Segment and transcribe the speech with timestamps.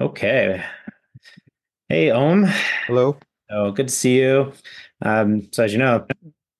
[0.00, 0.62] Okay.
[1.88, 2.46] Hey, Om.
[2.86, 3.16] Hello.
[3.48, 4.52] Oh, good to see you.
[5.02, 6.04] Um, so as you know,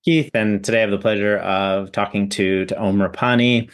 [0.04, 3.70] Keith, and today I have the pleasure of talking to to Om Rupani.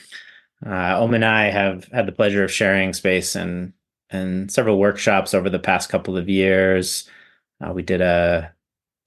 [0.65, 3.75] Uh, Om and I have had the pleasure of sharing space and
[4.09, 7.09] and several workshops over the past couple of years.
[7.61, 8.51] Uh, we did a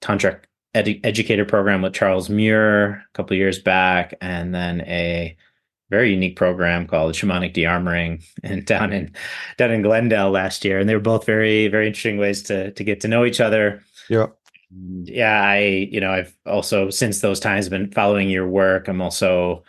[0.02, 0.44] tantric
[0.74, 5.36] edu- educator program with Charles Muir a couple of years back, and then a
[5.94, 9.12] very unique program called Shamanic De-armoring and down in
[9.56, 10.78] down in Glendale last year.
[10.78, 13.82] And they were both very, very interesting ways to to get to know each other.
[14.08, 14.26] Yeah.
[15.04, 15.58] Yeah, I,
[15.92, 18.88] you know, I've also since those times been following your work.
[18.88, 19.62] I'm also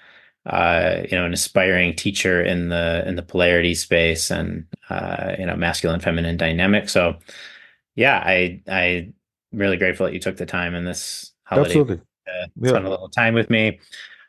[0.45, 5.45] uh, you know, an aspiring teacher in the in the polarity space and uh, you
[5.45, 6.89] know, masculine feminine dynamic.
[6.89, 7.17] So
[7.95, 9.13] yeah, I I
[9.51, 11.97] really grateful that you took the time in this holiday Absolutely.
[11.97, 12.03] to
[12.61, 12.69] Yeah.
[12.69, 13.79] spend a little time with me.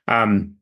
[0.09, 0.57] Um,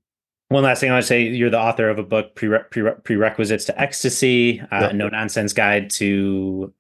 [0.49, 3.01] one last thing I want to say: you're the author of a book, Prere- Prere-
[3.05, 4.93] "Prerequisites to Ecstasy: uh, Yeah.
[4.93, 6.73] No Nonsense Guide to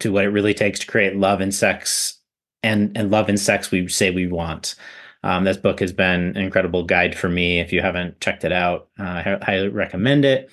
[0.00, 2.18] to what it really takes to create love and sex
[2.62, 4.74] and and love and sex we say we want."
[5.22, 7.58] Um, this book has been an incredible guide for me.
[7.58, 10.52] If you haven't checked it out, uh, I highly recommend it.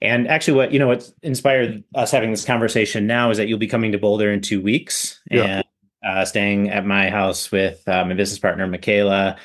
[0.00, 3.58] And actually, what you know, what's inspired us having this conversation now is that you'll
[3.58, 5.56] be coming to Boulder in two weeks Yeah.
[5.56, 5.64] and
[6.06, 9.36] uh, staying at my house with uh, my business partner Michaela.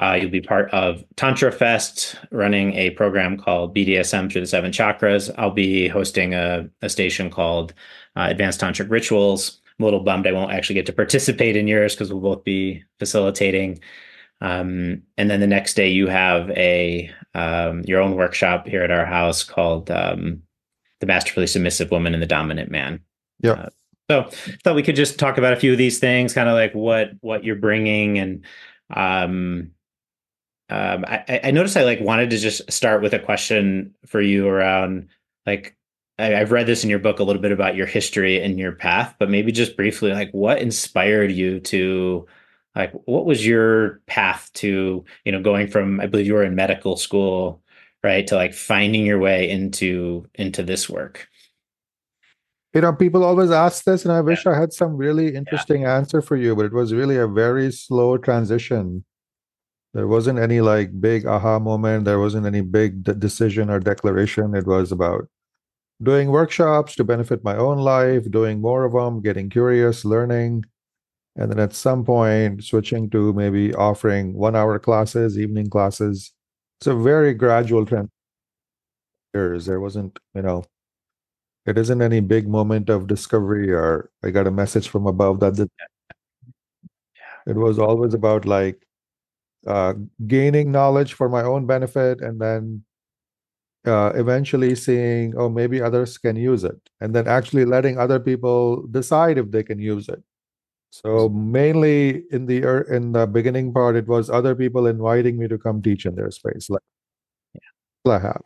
[0.00, 4.72] Uh, you'll be part of Tantra Fest, running a program called BDSM through the seven
[4.72, 5.30] chakras.
[5.36, 7.74] I'll be hosting a, a station called
[8.16, 9.60] uh, Advanced Tantric Rituals.
[9.78, 12.44] I'm a little bummed I won't actually get to participate in yours because we'll both
[12.44, 13.80] be facilitating.
[14.40, 18.90] Um, and then the next day you have a um, your own workshop here at
[18.90, 20.42] our house called um,
[21.00, 23.00] "The Masterfully Submissive Woman and the Dominant Man."
[23.40, 23.52] Yeah.
[23.52, 23.68] Uh,
[24.10, 24.30] so
[24.64, 27.10] thought we could just talk about a few of these things, kind of like what
[27.20, 28.44] what you're bringing, and
[28.96, 29.72] um,
[30.70, 34.46] um, I, I noticed I like wanted to just start with a question for you
[34.48, 35.08] around
[35.46, 35.76] like
[36.18, 38.72] I, I've read this in your book a little bit about your history and your
[38.72, 42.26] path, but maybe just briefly like what inspired you to
[42.76, 46.54] like what was your path to you know going from I believe you were in
[46.54, 47.62] medical school
[48.04, 51.28] right to like finding your way into into this work.
[52.74, 56.22] You know, people always ask this, and I wish I had some really interesting answer
[56.22, 59.04] for you, but it was really a very slow transition.
[59.92, 62.04] There wasn't any like big aha moment.
[62.04, 64.54] There wasn't any big de- decision or declaration.
[64.54, 65.28] It was about
[66.02, 70.64] doing workshops to benefit my own life, doing more of them, getting curious, learning,
[71.36, 76.32] and then at some point switching to maybe offering one hour classes, evening classes.
[76.80, 78.10] It's a very gradual transition.
[79.32, 80.64] There wasn't, you know,
[81.66, 85.56] it isn't any big moment of discovery or I got a message from above that
[85.56, 85.68] the,
[87.46, 88.86] it was always about like
[89.66, 89.94] uh,
[90.26, 92.82] gaining knowledge for my own benefit and then
[93.86, 96.78] uh, eventually seeing oh maybe others can use it.
[97.00, 100.22] And then actually letting other people decide if they can use it.
[100.90, 105.58] So mainly in the in the beginning part it was other people inviting me to
[105.58, 106.82] come teach in their space like
[107.54, 108.12] yeah.
[108.12, 108.42] i have.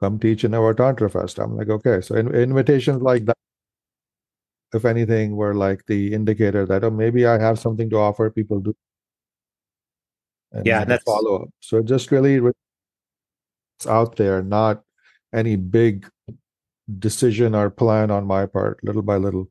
[0.00, 1.38] Come teach in our tantra fest.
[1.38, 3.36] I'm like okay so in, invitations like that.
[4.74, 8.60] If anything were like the indicator that oh maybe i have something to offer people
[8.60, 8.74] do
[10.52, 11.42] and Yeah, that's- follow.
[11.44, 12.36] Up so just really
[13.78, 14.82] it's out there not
[15.34, 16.08] any big
[16.98, 19.48] decision or plan on my part little by little.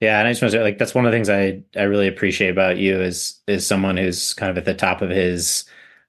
[0.00, 1.82] Yeah, and I just want to say, like, that's one of the things I I
[1.84, 5.64] really appreciate about you is is someone who's kind of at the top of his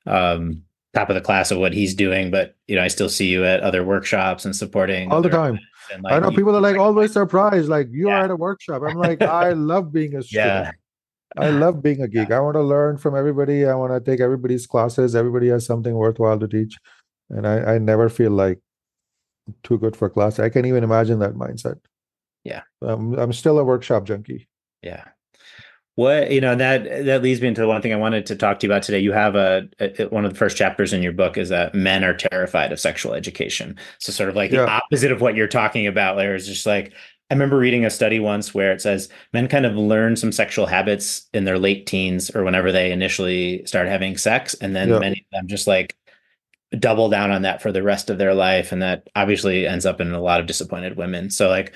[0.05, 3.27] um top of the class of what he's doing, but you know, I still see
[3.27, 5.59] you at other workshops and supporting all the time.
[5.93, 8.19] and, i know people are like always surprised like you Yeah.
[8.19, 8.81] are at a workshop.
[8.85, 10.45] I'm like i love being a student.
[10.67, 10.71] yeah,
[11.37, 12.31] I love being a geek.
[12.31, 13.65] I want to learn from everybody.
[13.65, 15.15] I want to take everybody's classes.
[15.15, 16.77] Everybody has something worthwhile to teach.
[17.29, 18.59] And I, I never feel like
[19.63, 20.39] too good for class.
[20.39, 21.79] I can't even imagine that mindset.
[22.43, 22.63] Yeah.
[22.81, 24.47] Um, I'm still a workshop junkie.
[24.81, 25.05] yeah.
[25.95, 28.59] What you know that that leads me into the one thing I wanted to talk
[28.59, 28.99] to you about today.
[28.99, 32.05] You have a, a one of the first chapters in your book is that men
[32.05, 33.75] are terrified of sexual education.
[33.99, 36.15] So sort of like the opposite of what you're talking about.
[36.15, 36.93] There is just like
[37.31, 40.65] I remember reading a study once where it says men kind of learn some sexual
[40.65, 44.99] habits in their late teens or whenever they initially start having sex, and then Yeah.
[44.99, 45.95] many of them just like
[46.77, 50.01] double down on that for the rest of their life, and that obviously ends up
[50.01, 51.29] in a lot of disappointed women.
[51.29, 51.73] So like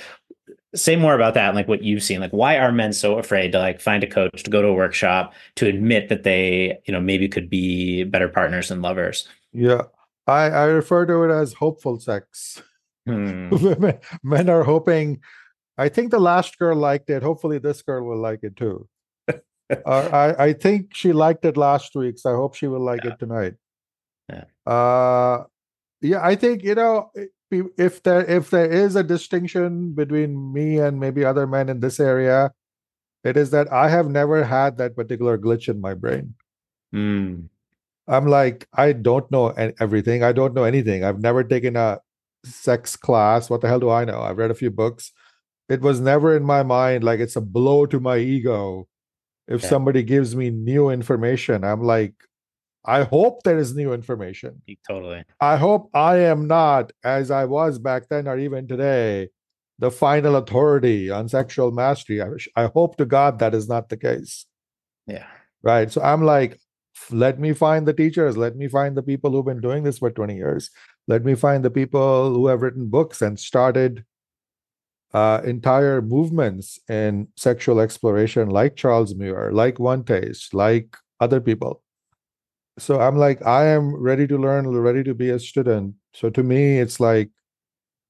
[0.75, 3.49] say more about that and like what you've seen like why are men so afraid
[3.53, 6.91] to like find a coach to go to a workshop to admit that they you
[6.91, 9.83] know maybe could be better partners and lovers Yeah.
[10.27, 12.61] I, I refer to it as hopeful sex.
[13.05, 13.49] Hmm.
[14.23, 15.21] Men are hoping.
[15.77, 17.23] I think the last girl liked it.
[17.23, 18.87] Hopefully, this girl will like it too.
[19.29, 19.35] uh,
[19.85, 23.11] I, I think she liked it last week, so I hope she will like Yeah.
[23.11, 23.53] it tonight.
[24.29, 24.45] Yeah.
[24.65, 25.43] Uh,
[26.01, 27.11] yeah, I think you know
[27.51, 31.99] if there if there is a distinction between me and maybe other men in this
[31.99, 32.51] area,
[33.23, 36.35] it is that I have never had that particular glitch in my brain.
[36.93, 37.49] Mm.
[38.07, 39.49] I'm like, I don't know
[39.79, 40.23] everything.
[40.23, 41.03] I don't know anything.
[41.03, 41.99] I've never taken a
[42.45, 43.49] sex class.
[43.49, 44.21] What the hell do I know?
[44.21, 45.11] I've read a few books.
[45.69, 48.87] It was never in my mind like it's a blow to my ego
[49.47, 49.67] if okay.
[49.67, 51.63] somebody gives me new information.
[51.63, 52.13] I'm like,
[52.85, 54.61] I hope there is new information.
[54.87, 55.23] Totally.
[55.41, 59.29] I hope I am not, as I was back then or even today,
[59.79, 62.21] the final authority on sexual mastery.
[62.21, 64.45] I, I hope to God that is not the case.
[65.07, 65.25] Yeah.
[65.63, 65.91] Right.
[65.91, 66.59] So I'm like,
[67.11, 68.37] let me find the teachers.
[68.37, 70.69] Let me find the people who've been doing this for 20 years.
[71.07, 74.05] Let me find the people who have written books and started
[75.13, 81.81] uh, entire movements in sexual exploration, like Charles Muir, like One Taste, like other people.
[82.77, 85.95] So i'm like i am ready to learn ready to be a student.
[86.13, 87.29] So to me it's like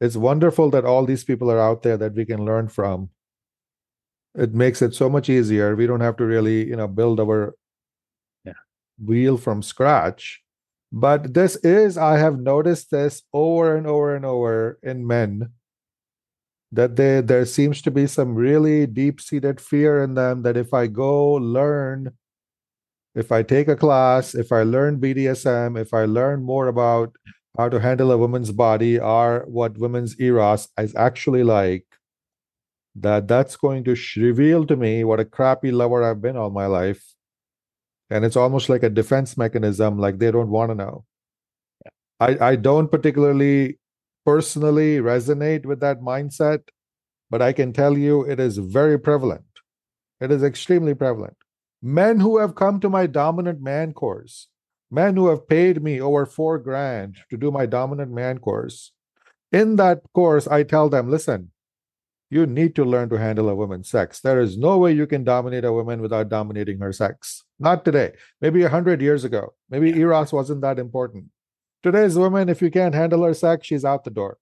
[0.01, 3.09] it's wonderful that all these people are out there that we can learn from.
[4.33, 5.75] It makes it so much easier.
[5.75, 7.53] We don't have to really you know build our
[8.43, 8.53] yeah.
[8.97, 10.41] wheel from scratch.
[10.91, 15.51] But this is i have noticed this over and over and over in men
[16.71, 20.73] that they there seems to be some really deep seated fear in them that if
[20.73, 22.11] i go learn
[23.15, 27.15] if I take a class, if I learn BDSM, if I learn more about
[27.57, 31.85] how to handle a woman's body or what women's eros is actually like,
[32.95, 36.65] that that's going to reveal to me what a crappy lover I've been all my
[36.65, 37.03] life.
[38.09, 41.05] And it's almost like a defense mechanism, like they don't want to know.
[42.19, 43.79] I, I don't particularly
[44.25, 46.61] personally resonate with that mindset,
[47.29, 49.45] but I can tell you it is very prevalent.
[50.19, 51.37] It is extremely prevalent
[51.85, 54.47] men who have come to my dominant man course,
[54.89, 58.91] men who have paid me over four grand to do my dominant man course.
[59.51, 61.51] In that course, I tell them, listen,
[62.31, 64.19] you need to learn to handle a woman's sex.
[64.19, 67.43] There is no way you can dominate a woman without dominating her sex.
[67.59, 68.13] Not today.
[68.41, 69.53] Maybe a hundred years ago.
[69.69, 71.25] Maybe Eros wasn't that important.
[71.85, 74.39] Today's woman, if you can't handle her sex, she's out the door.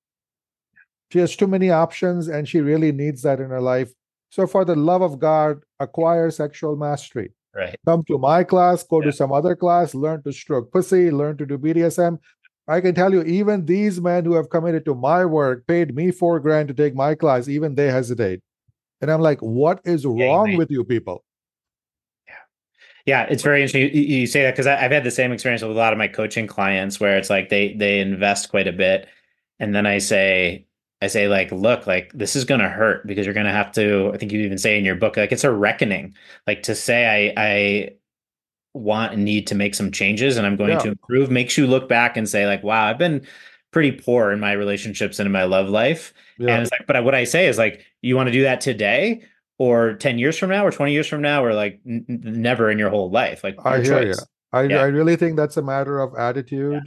[1.12, 3.92] She has too many options and she really needs that in her life.
[4.30, 7.34] So, for the love of God, acquire sexual mastery.
[7.54, 7.76] Right.
[7.86, 9.08] Come to my class, go yeah.
[9.08, 12.18] to some other class, learn to stroke pussy, learn to do BDSM.
[12.70, 16.12] I can tell you, even these men who have committed to my work, paid me
[16.12, 18.40] four grand to take my class, even they hesitate.
[19.02, 21.26] And I'm like, what is yeah, wrong with you people?
[23.06, 23.24] Yeah.
[23.24, 23.94] It's very interesting.
[23.94, 26.08] You, you say that because I've had the same experience with a lot of my
[26.08, 29.08] coaching clients where it's like they they invest quite a bit.
[29.60, 30.66] And then I say,
[31.02, 34.12] I say like, look, like this is gonna hurt because you're gonna have to.
[34.14, 36.16] I think you even say in your book, like it's a reckoning.
[36.48, 37.90] Like to say I I
[38.74, 40.80] want and need to make some changes and I'm going yeah.
[40.80, 43.26] to improve makes you look back and say like, wow, I've been
[43.72, 46.14] pretty poor in my relationships and in my love life.
[46.38, 46.54] Yeah.
[46.54, 49.24] And it's like, but what I say is like, you want to do that today
[49.58, 52.80] or 10 years from now or 20 years from now or like n- never in
[52.80, 53.44] your whole life.
[53.44, 54.20] Like I hear choice.
[54.20, 54.26] you.
[54.52, 54.82] I, yeah.
[54.82, 56.84] I really think that's a matter of attitude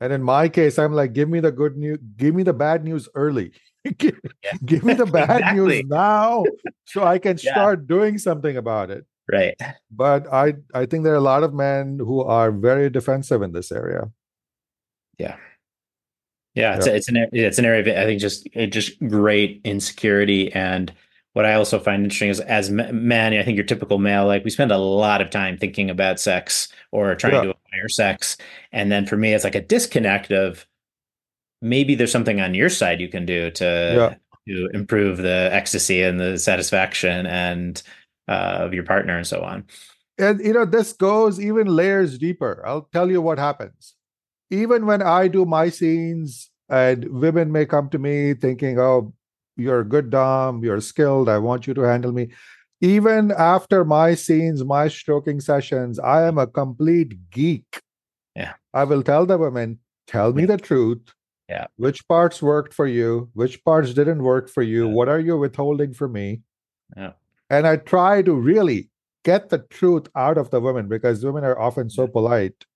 [0.00, 2.84] and in my case, I'm like, give me the good news, give me the bad
[2.84, 3.52] news early.
[3.98, 4.52] give, yeah.
[4.64, 5.82] give, me the bad exactly.
[5.82, 6.44] news now
[6.84, 9.06] so I can start doing something about it.
[9.30, 9.58] Right.
[9.90, 13.52] But I I think there are a lot of men who are very defensive in
[13.52, 14.10] this area.
[15.18, 15.36] Yeah.
[16.54, 16.92] Yeah, it's, yeah.
[16.92, 20.92] it's an it's an area of I think just eh, just great insecurity and
[21.34, 24.50] what I also find interesting is as men, I think your typical male, like we
[24.50, 27.42] spend a lot of time thinking about sex or trying yeah.
[27.42, 28.36] to acquire sex.
[28.72, 30.64] And then for me, it's like a disconnect of
[31.60, 34.14] maybe there's something on your side you can do to,
[34.46, 34.54] yeah.
[34.54, 37.82] to improve the ecstasy and the satisfaction and
[38.28, 39.64] uh, of your partner and so on.
[40.18, 42.62] And you know, this goes even layers deeper.
[42.64, 43.94] I'll tell you what happens.
[44.50, 49.13] Even when I do my scenes and women may come to me thinking, oh,
[49.56, 52.28] you're a good dom you're skilled i want you to handle me.
[52.80, 57.80] Even after my scenes my stroking sessions i am a complete geek.
[58.34, 58.54] Yeah.
[58.74, 61.14] I will tell the women tell me the truth.
[61.48, 61.66] Yeah.
[61.76, 64.92] Which parts worked for you which parts didn't work for you yeah.
[64.92, 66.40] what are you withholding from me?
[66.96, 67.12] Yeah.
[67.48, 68.90] And i try to really
[69.24, 72.66] get the truth out of the women because women are often so polite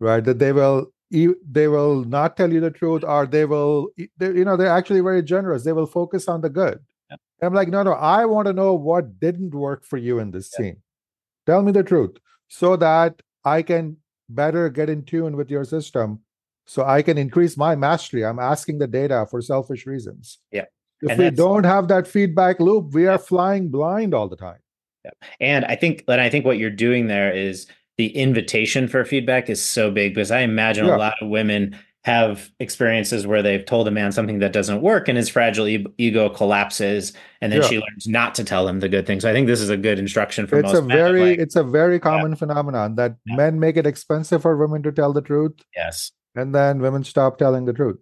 [0.00, 4.44] right that they will they will not tell you the truth or they will you
[4.44, 5.64] know they're actually very generous.
[5.64, 6.80] They will focus on the good.
[7.10, 7.16] Yeah.
[7.42, 10.50] i'm like no no i want to know what didn't work for you in this
[10.52, 10.56] yeah.
[10.58, 10.76] scene.
[11.46, 12.16] Tell me the truth
[12.48, 13.96] so that i can
[14.28, 16.20] better get in tune with your system
[16.66, 18.24] so i can increase my mastery.
[18.24, 20.38] I'm asking the data for selfish reasons.
[20.50, 20.64] Yeah.
[21.02, 24.60] If and we don't have that feedback loop we are flying blind all the time.
[25.04, 25.10] Yeah.
[25.40, 27.66] and i think and i think what you're doing there is
[27.98, 30.96] the invitation for feedback is so big because I imagine yeah.
[30.96, 35.06] a lot of women have experiences where they've told a man something that doesn't work
[35.06, 37.68] and his fragile e- ego collapses and then yeah.
[37.68, 39.22] she learns not to tell him the good things.
[39.22, 41.54] So I think this is a good instruction for it's most a very like, it's
[41.54, 42.38] a very common yeah.
[42.38, 43.36] phenomenon that yeah.
[43.36, 45.52] men make it expensive for women to tell the truth.
[45.76, 46.10] Yes.
[46.34, 47.98] And then women stop telling the truth.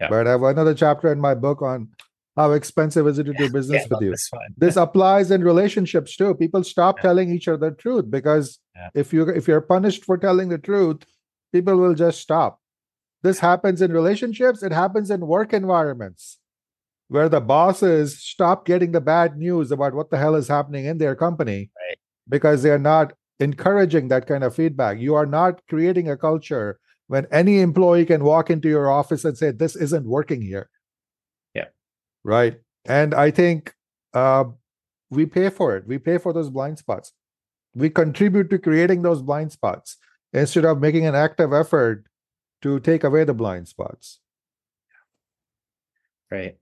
[0.00, 0.08] Yeah.
[0.08, 1.88] But I have another chapter in my book on
[2.36, 4.14] how expensive is it to do business with you.
[4.56, 6.34] this applies in relationships too.
[6.34, 8.58] People stop telling each other the truth because
[8.94, 11.04] if you if you're punished for telling the truth,
[11.52, 12.58] people will just stop
[13.22, 16.38] this happens in relationships, it happens in work environments
[17.08, 20.98] where the bosses stop getting the bad news about what the hell is happening in
[20.98, 21.98] their company right.
[22.28, 24.98] because they're not encouraging that kind of feedback.
[24.98, 29.36] You are not creating a culture when any employee can walk into your office and
[29.36, 30.68] say, This isn't working here.
[32.24, 32.60] Right.
[32.84, 33.74] And I think
[34.14, 34.44] uh,
[35.10, 35.86] we pay for it.
[35.86, 37.12] We pay for those blind spots.
[37.74, 39.96] We contribute to creating those blind spots
[40.32, 42.04] instead of making an active effort
[42.62, 44.20] to take away the blind spots.
[46.30, 46.56] Right.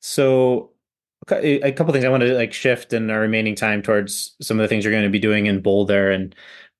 [0.00, 0.72] So
[1.30, 4.62] a couple things I want to like shift in our remaining time towards some of
[4.64, 6.34] the things you're going to be doing in Boulder and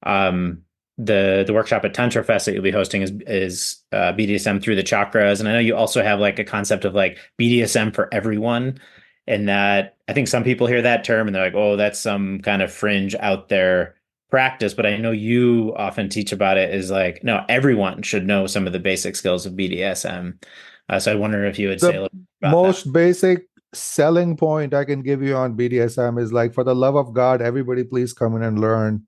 [0.05, 0.63] um,
[0.99, 4.77] the the workshop at Tantra Fest that you'll be hosting is is uh, BDSM through
[4.77, 8.13] the chakras, and I know you also have like a concept of like BDSM for
[8.13, 8.79] everyone,
[9.27, 12.41] and that I think some people hear that term and they're like, oh, that's some
[12.41, 13.95] kind of fringe out there
[14.31, 18.47] practice, but I know you often teach about it is like, no, everyone should know
[18.47, 20.43] some of the basic skills of BDSM.
[20.89, 22.09] Uh, so I wonder if you would say the
[22.43, 22.93] say most that.
[22.93, 27.13] basic selling point I can give you on BDSM is like, for the love of
[27.13, 29.07] God, everybody please come in and learn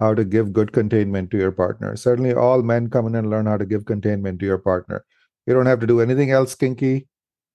[0.00, 1.96] how to give good containment to your partner.
[1.96, 5.04] Certainly, all men come in and learn how to give containment to your partner.
[5.46, 7.08] You don't have to do anything else kinky.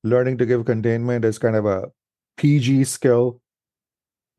[0.03, 1.91] Learning to give containment is kind of a
[2.37, 3.41] PG skill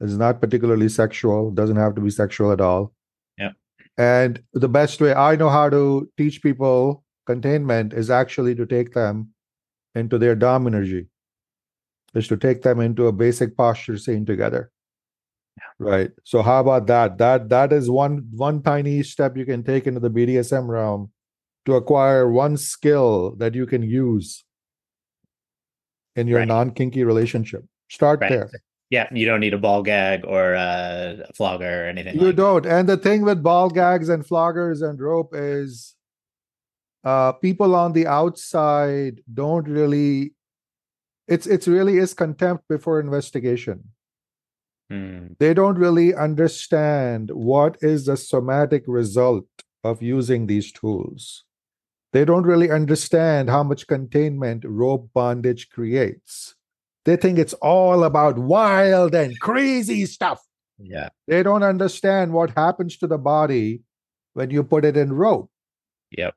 [0.00, 2.92] It's not particularly sexual, doesn't have to be sexual at all.
[3.38, 3.52] Yeah.
[3.96, 8.94] And the best way I know how to teach people containment is actually to take
[8.94, 9.28] them
[9.94, 11.06] into their dom energy,
[12.14, 14.72] is to take them into a basic posture scene together.
[15.78, 16.10] Right.
[16.24, 17.18] So how about that?
[17.18, 21.10] That that is one one tiny step you can take into the BDSM realm
[21.66, 24.44] to acquire one skill that you can use
[26.16, 26.48] in your right.
[26.48, 27.64] non-kinky relationship.
[27.88, 28.30] Start right.
[28.30, 28.50] there.
[28.90, 32.14] Yeah, you don't need a ball gag or a flogger or anything.
[32.14, 32.66] You like don't.
[32.66, 35.94] And the thing with ball gags and floggers and rope is
[37.04, 40.34] uh people on the outside don't really
[41.26, 43.82] it's it's really is contempt before investigation.
[44.92, 45.28] Hmm.
[45.38, 49.46] They don't really understand what is the somatic result
[49.82, 51.44] of using these tools.
[52.12, 56.54] They don't really understand how much containment rope bondage creates
[57.04, 60.40] they think it's all about wild and crazy stuff.
[60.78, 61.08] Yeah.
[61.26, 63.82] They don't understand what happens to the body
[64.34, 65.50] when you put it in rope.
[66.16, 66.34] Yep.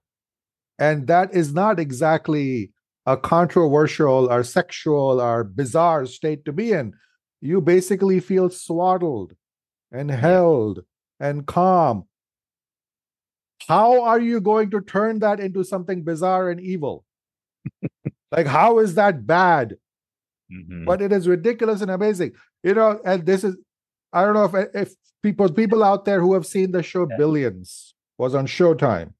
[0.79, 2.71] And that is not exactly
[3.05, 6.93] a controversial or sexual or bizarre state to be in.
[7.45, 9.33] You basically feel swaddled
[9.91, 10.83] and held
[11.19, 12.05] and calm.
[13.67, 17.05] How are you going to turn that into something bizarre and evil?
[18.31, 19.75] like, how is that bad?
[20.51, 20.85] Mm-hmm.
[20.85, 22.31] But it is ridiculous and amazing.
[22.63, 23.55] You know, and this is
[24.11, 27.17] I don't know if if people people out there who have seen the show yeah.
[27.17, 29.13] Billions was on Showtime.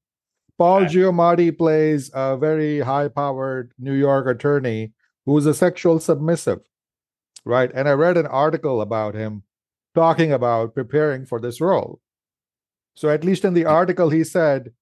[0.58, 0.90] Paul right.
[0.90, 4.92] Giamatti plays a very high-powered New York attorney
[5.26, 6.60] who's a sexual submissive,
[7.46, 7.70] right?
[7.74, 9.44] And I read an article about him
[9.94, 12.00] talking about preparing for this role.
[12.94, 14.74] So at least in the article, he said,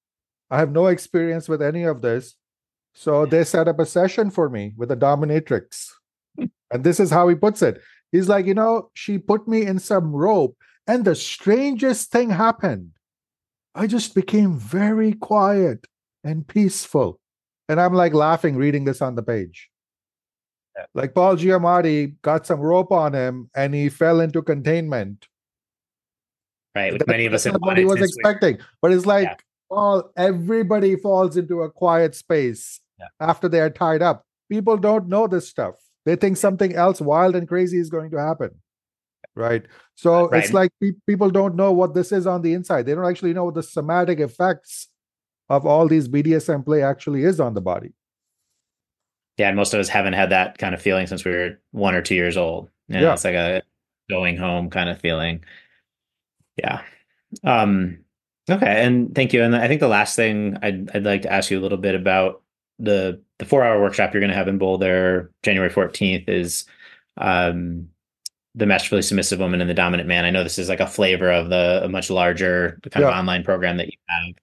[0.51, 2.35] "I have no experience with any of this."
[2.93, 5.91] So they set up a session for me with a dominatrix
[6.71, 7.81] and this is how he puts it.
[8.11, 10.55] He's like, you know, she put me in some rope,
[10.87, 12.91] and the strangest thing happened.
[13.73, 15.85] I just became very quiet
[16.23, 17.19] and peaceful.
[17.67, 19.69] And I'm like laughing reading this on the page.
[20.75, 20.85] Yeah.
[20.93, 25.27] Like Paul Giamatti got some rope on him and he fell into containment.
[26.75, 26.91] Right.
[26.91, 28.57] Which many of us he was expecting.
[28.81, 29.35] But it's like, yeah.
[29.69, 33.07] all everybody falls into a quiet space yeah.
[33.21, 34.25] after they are tied up.
[34.49, 35.75] People don't know this stuff.
[36.05, 38.51] They think something else wild and crazy is going to happen.
[39.35, 39.65] Right.
[39.95, 40.43] So right.
[40.43, 42.85] it's like pe- people don't know what this is on the inside.
[42.85, 44.89] They don't actually know what the somatic effects
[45.49, 47.93] of all these BDSM play actually is on the body.
[49.37, 52.01] Yeah, most of us haven't had that kind of feeling since we were one or
[52.01, 52.69] two years old.
[52.87, 53.61] Yeah, it's like a
[54.09, 55.43] going home kind of feeling.
[56.57, 56.81] Yeah.
[57.43, 57.99] Um.
[58.49, 59.43] Okay, and thank you.
[59.43, 61.95] And I think the last thing I'd I'd like to ask you a little bit
[61.95, 62.41] about
[62.79, 66.65] the the four hour workshop you're going to have in Boulder January 14th is
[67.17, 67.89] um,
[68.53, 70.25] the masterfully submissive woman and the dominant man.
[70.25, 73.09] I know this is like a flavor of the a much larger kind yeah.
[73.09, 74.35] of online program that you have.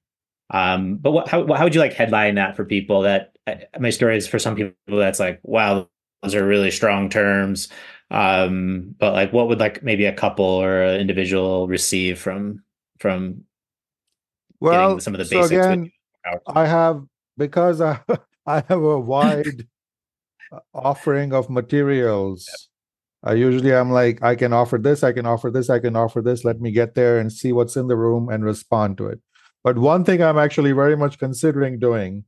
[0.50, 3.31] Um, but what, how, how would you like headline that for people that
[3.78, 5.88] my story is for some people that's like, wow,
[6.22, 7.68] those are really strong terms.
[8.10, 12.62] Um, but like, what would like maybe a couple or an individual receive from,
[12.98, 13.44] from
[14.60, 15.50] well, some of the basics?
[15.50, 15.90] So again,
[16.46, 17.02] I have,
[17.36, 18.00] because I,
[18.46, 19.66] I have a wide
[20.74, 22.46] offering of materials.
[22.48, 22.58] Yep.
[23.24, 26.20] I usually I'm like, I can offer this, I can offer this, I can offer
[26.20, 26.44] this.
[26.44, 29.20] Let me get there and see what's in the room and respond to it.
[29.62, 32.24] But one thing I'm actually very much considering doing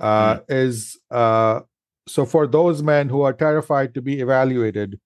[0.00, 0.44] uh, mm.
[0.48, 1.60] is uh,
[2.06, 5.00] so for those men who are terrified to be evaluated,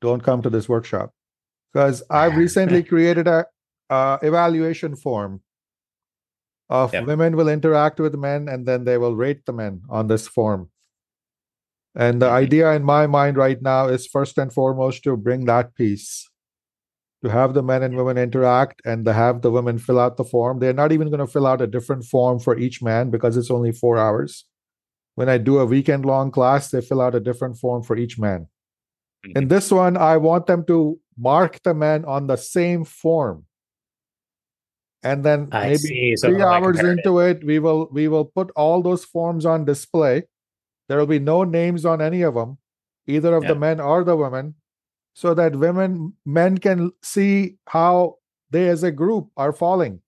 [0.00, 1.12] don't come to this workshop
[1.72, 3.46] because I've recently created a
[3.90, 5.40] uh, evaluation form
[6.68, 7.06] of yep.
[7.06, 10.70] women will interact with men and then they will rate the men on this form.
[11.94, 12.34] And the mm-hmm.
[12.34, 16.27] idea in my mind right now is first and foremost to bring that piece
[17.24, 20.24] to have the men and women interact and to have the women fill out the
[20.24, 20.58] form.
[20.60, 23.50] They're not even going to fill out a different form for each man because it's
[23.50, 24.44] only four hours.
[25.16, 28.18] When I do a weekend long class, they fill out a different form for each
[28.18, 28.46] man.
[29.24, 29.48] In mm-hmm.
[29.48, 33.44] this one, I want them to mark the men on the same form.
[35.02, 38.82] And then I maybe so three hours into it, we will we will put all
[38.82, 40.24] those forms on display.
[40.88, 42.58] There will be no names on any of them,
[43.06, 43.50] either of yeah.
[43.50, 44.54] the men or the women
[45.18, 48.18] so that women men can see how
[48.50, 50.00] they as a group are falling.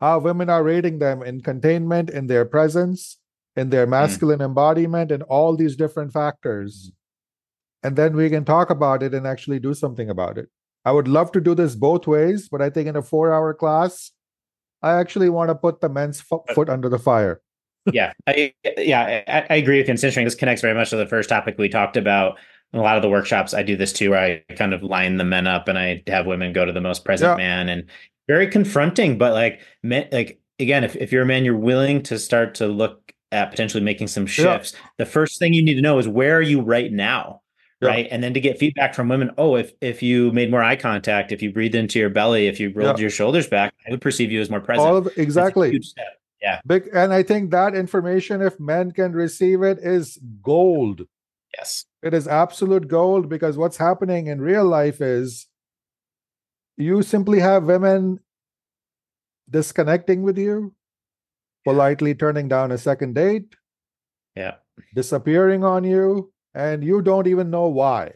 [0.00, 3.18] How women are rating them in containment in their presence
[3.56, 3.92] in their hmm.
[3.92, 4.46] masculine mm.
[4.46, 6.90] embodiment and all these different factors.
[7.84, 10.48] And then we can talk about it and actually do something about it.
[10.84, 13.54] I would love to do this both ways but i think in a 4 hour
[13.54, 14.10] class
[14.82, 17.40] i actually want to put the men's foot under the fire.
[17.92, 21.06] yeah i yeah I, I agree with you considering this connects very much to the
[21.06, 22.38] first topic we talked about
[22.74, 25.24] a lot of the workshops I do this too, where I kind of line the
[25.24, 27.36] men up and I have women go to the most present yeah.
[27.36, 27.84] man and
[28.26, 32.18] very confronting, but like men, like again, if, if you're a man, you're willing to
[32.18, 34.72] start to look at potentially making some shifts.
[34.72, 34.80] Yeah.
[34.98, 37.42] The first thing you need to know is where are you right now?
[37.80, 37.88] Yeah.
[37.88, 38.08] Right.
[38.10, 41.32] And then to get feedback from women, oh, if if you made more eye contact,
[41.32, 44.30] if you breathed into your belly, if you rolled your shoulders back, I would perceive
[44.30, 44.86] you as more present.
[44.86, 45.80] All of, exactly.
[46.40, 46.60] Yeah.
[46.66, 51.02] Big and I think that information, if men can receive it, is gold.
[51.56, 51.84] Yes.
[52.04, 55.46] It is absolute gold because what's happening in real life is
[56.76, 58.20] you simply have women
[59.48, 60.74] disconnecting with you,
[61.64, 63.56] politely turning down a second date,
[64.36, 64.56] yeah,
[64.94, 68.12] disappearing on you, and you don't even know why.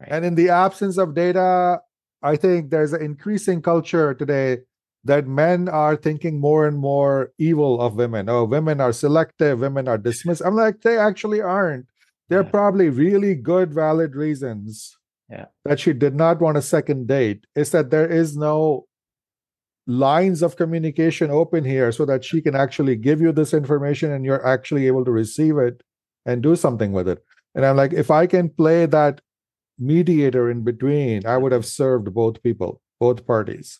[0.00, 0.08] Right.
[0.10, 1.80] And in the absence of data,
[2.20, 4.58] I think there's an increasing culture today
[5.04, 8.28] that men are thinking more and more evil of women.
[8.28, 10.42] Oh, women are selective, women are dismissed.
[10.44, 11.86] I'm like, they actually aren't.
[12.32, 12.50] There are yeah.
[12.50, 14.96] probably really good, valid reasons
[15.28, 15.44] yeah.
[15.66, 17.44] that she did not want a second date.
[17.54, 18.86] Is that there is no
[19.86, 24.24] lines of communication open here so that she can actually give you this information and
[24.24, 25.82] you're actually able to receive it
[26.24, 27.22] and do something with it.
[27.54, 29.20] And I'm like, if I can play that
[29.78, 33.78] mediator in between, I would have served both people, both parties.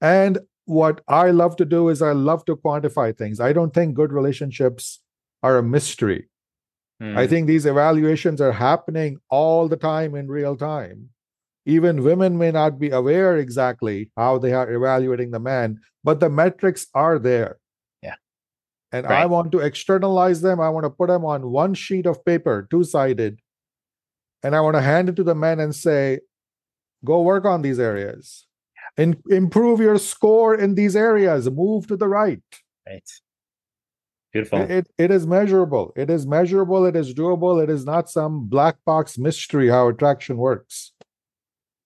[0.00, 3.38] And what I love to do is I love to quantify things.
[3.38, 5.00] I don't think good relationships
[5.42, 6.30] are a mystery.
[7.02, 7.16] Mm.
[7.16, 7.30] I hmm.
[7.30, 11.08] think these evaluations are happening all the time in real time.
[11.66, 16.30] Even women may not be aware exactly how they are evaluating the man, but the
[16.30, 17.58] metrics are there.
[18.02, 18.16] Yeah.
[18.92, 19.22] And right.
[19.22, 20.60] I want to externalize them.
[20.60, 23.38] I want to put them on one sheet of paper, two sided.
[24.42, 26.20] And I want to hand it to the men and say,
[27.04, 28.46] go work on these areas.
[28.96, 31.48] and improve your score in these areas.
[31.50, 32.42] Move to the right.
[32.86, 33.08] Right.
[34.32, 34.60] Beautiful.
[34.60, 35.92] It, it is measurable.
[35.94, 36.86] It is measurable.
[36.86, 37.62] It is doable.
[37.62, 40.92] It is not some black box mystery how attraction works.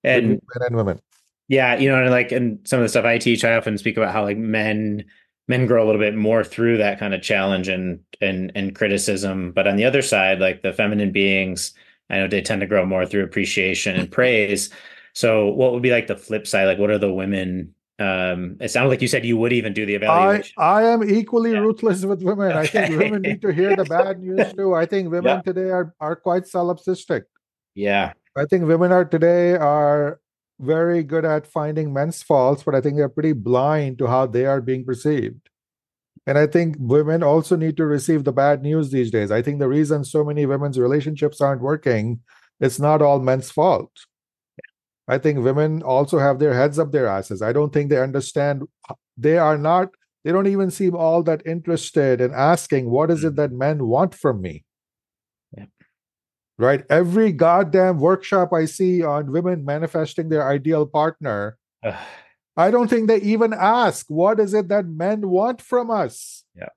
[0.04, 1.00] And men and women.
[1.48, 3.96] Yeah, you know, and like and some of the stuff I teach, I often speak
[3.96, 5.04] about how like men
[5.48, 9.52] men grow a little bit more through that kind of challenge and and and criticism.
[9.52, 11.74] But on the other side, like the feminine beings,
[12.10, 14.70] I know they tend to grow more through appreciation and praise.
[15.14, 16.64] So what would be like the flip side?
[16.64, 19.86] Like what are the women um, it sounded like you said you would even do
[19.86, 20.52] the evaluation.
[20.58, 21.60] I, I am equally yeah.
[21.60, 22.52] ruthless with women.
[22.52, 24.74] I think women need to hear the bad news too.
[24.74, 25.42] I think women yeah.
[25.42, 27.22] today are, are quite solipsistic.
[27.74, 28.12] Yeah.
[28.36, 30.20] I think women are today are
[30.60, 34.44] very good at finding men's faults, but I think they're pretty blind to how they
[34.44, 35.48] are being perceived.
[36.26, 39.30] And I think women also need to receive the bad news these days.
[39.30, 42.20] I think the reason so many women's relationships aren't working,
[42.60, 43.92] it's not all men's fault.
[45.08, 47.40] I think women also have their heads up their asses.
[47.42, 48.62] I don't think they understand.
[49.16, 49.90] They are not,
[50.24, 53.36] they don't even seem all that interested in asking, what is it mm.
[53.36, 54.64] that men want from me?
[55.56, 55.66] Yeah.
[56.58, 56.84] right?
[56.90, 61.58] Every goddamn workshop I see on women manifesting their ideal partner,
[62.56, 66.44] I don't think they even ask, what is it that men want from us?
[66.56, 66.70] Yeah.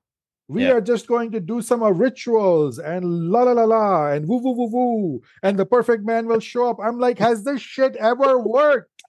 [0.50, 0.74] We Yeah.
[0.74, 4.40] are just going to do some uh, rituals and la la la la and woo
[4.40, 6.80] woo woo woo, and the perfect man will show up.
[6.82, 9.04] I'm like, has this shit ever worked?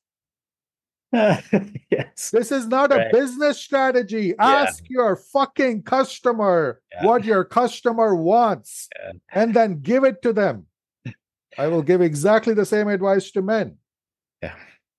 [1.13, 2.31] yes.
[2.31, 4.35] This is not a business strategy.
[4.39, 7.07] Ask your fucking customer Yeah.
[7.07, 9.13] what your customer wants Yeah.
[9.33, 10.67] and then give it to them.
[11.59, 13.79] I will give exactly the same advice to men.
[14.43, 14.55] Yeah.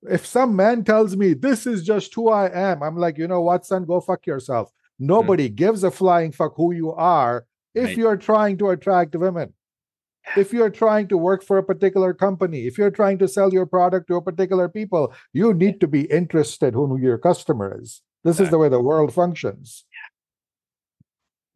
[0.10, 3.42] If some man tells me this is just who I am, I'm like, you know
[3.42, 4.70] what, son, go fuck yourself.
[5.02, 5.56] Nobody mm-hmm.
[5.56, 7.98] gives a flying fuck who you are if Right.
[7.98, 9.54] you're trying to attract women.
[10.38, 13.66] If you're trying to work for a particular company, if you're trying to sell your
[13.66, 18.04] product to a particular people, you need to be interested who your customer is.
[18.24, 19.86] This is the way the world functions.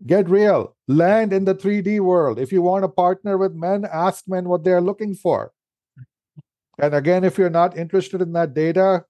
[0.03, 0.75] Get real.
[0.87, 2.39] Land in the 3D world.
[2.39, 5.51] If you want to partner with men, ask men what they're looking for.
[5.99, 6.85] Mm-hmm.
[6.85, 9.05] And again, if you're not interested in that data,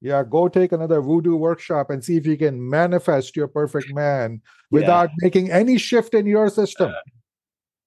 [0.00, 4.40] yeah, go take another voodoo workshop and see if you can manifest your perfect man
[4.70, 4.80] Yeah.
[4.80, 6.90] without making any shift in your system.
[6.90, 7.10] Uh,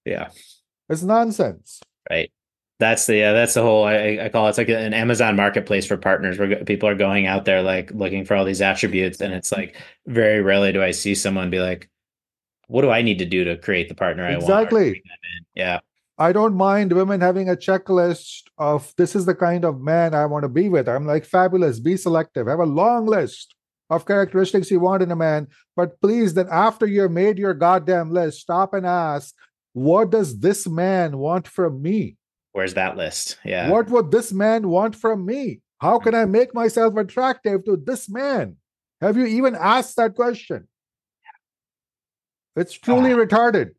[0.05, 0.29] yeah.
[0.89, 1.79] It's nonsense.
[2.09, 2.31] Right.
[2.79, 5.85] That's the yeah, that's the whole I, I call it, it's like an Amazon marketplace
[5.85, 9.31] for partners where people are going out there like looking for all these attributes and
[9.35, 11.87] it's like very rarely do I see someone be like
[12.67, 14.43] what do I need to do to create the partner I want?
[14.43, 15.03] Exactly.
[15.53, 15.81] Yeah.
[16.17, 20.25] I don't mind women having a checklist of this is the kind of man I
[20.25, 20.87] want to be with.
[20.87, 23.55] I'm like, fabulous, be selective, have a long list
[23.89, 25.47] of characteristics you want in a man.
[25.75, 29.33] But please, then after you've made your goddamn list, stop and ask,
[29.73, 32.17] what does this man want from me?
[32.53, 33.37] Where's that list?
[33.45, 33.69] Yeah.
[33.69, 35.61] What would this man want from me?
[35.79, 36.31] How can I mm-hmm.
[36.31, 38.57] make myself attractive to this man?
[39.01, 40.67] Have you even asked that question?
[42.55, 43.71] It's truly uh, retarded.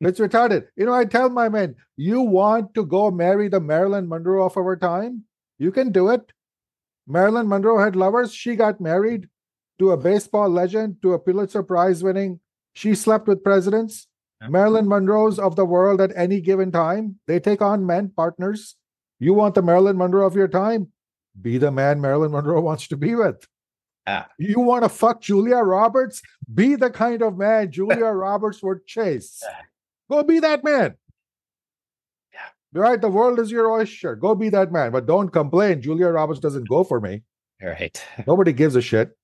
[0.00, 0.68] It's retarded.
[0.76, 4.56] You know, I tell my men, you want to go marry the Marilyn Monroe of
[4.56, 5.24] our time?
[5.58, 6.32] You can do it.
[7.06, 8.32] Marilyn Monroe had lovers.
[8.32, 9.28] She got married
[9.78, 12.40] to a baseball legend, to a Pulitzer Prize winning.
[12.74, 14.06] She slept with presidents.
[14.40, 14.48] Yeah.
[14.48, 17.18] Marilyn Monroe's of the world at any given time.
[17.26, 18.76] They take on men, partners.
[19.18, 20.92] You want the Marilyn Monroe of your time?
[21.40, 23.46] Be the man Marilyn Monroe wants to be with.
[24.06, 24.26] Yeah.
[24.38, 26.22] You want to fuck Julia Roberts?
[26.52, 29.42] Be the kind of man Julia Roberts would chase.
[30.10, 30.94] Go be that man.
[32.32, 32.80] Yeah.
[32.80, 33.00] Right?
[33.00, 34.16] The world is your oyster.
[34.16, 34.92] Go be that man.
[34.92, 35.82] But don't complain.
[35.82, 37.22] Julia Roberts doesn't go for me.
[37.62, 38.02] All right.
[38.26, 39.16] Nobody gives a shit.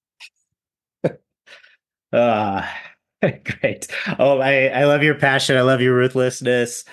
[2.12, 2.64] Uh,
[3.22, 3.88] great.
[4.18, 5.56] Oh, I, I love your passion.
[5.56, 6.84] I love your ruthlessness.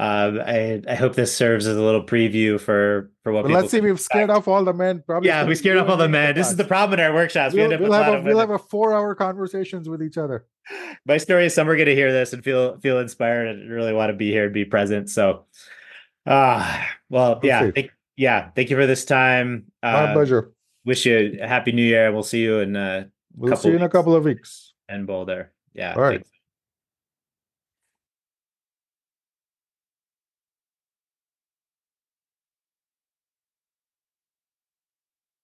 [0.00, 3.70] Um, I, I hope this serves as a little preview for, for what people let's
[3.70, 5.02] see, we've scared off all the men.
[5.06, 6.34] Probably Yeah, we scared off all the men.
[6.34, 7.52] This is the problem in our workshops.
[7.52, 10.46] We We'll, end up we'll have a, we'll have a four-hour conversations with each other.
[11.06, 13.92] My story is some are going to hear this and feel feel inspired and really
[13.92, 15.10] want to be here and be present.
[15.10, 15.44] So,
[16.26, 18.50] uh well, yeah, thank, yeah.
[18.56, 19.66] Thank you for this time.
[19.82, 20.52] My Uh, pleasure.
[20.86, 22.10] wish you a happy new year.
[22.12, 23.04] We'll see you in uh,
[23.36, 24.72] We'll see you in a couple of weeks.
[24.88, 25.52] in Boulder.
[25.74, 25.94] Yeah.
[25.94, 26.20] All right.
[26.20, 26.29] thanks.